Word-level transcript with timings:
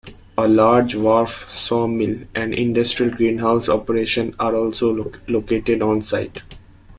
A 0.35 0.47
large 0.47 0.95
wharf, 0.95 1.45
sawmill 1.53 2.21
and 2.33 2.55
industrial 2.55 3.13
greenhouse 3.15 3.69
operation 3.69 4.33
are 4.39 4.55
also 4.55 5.13
located 5.27 5.83
on 5.83 6.01
site. 6.01 6.41